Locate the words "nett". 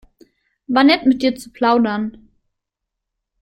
0.83-1.05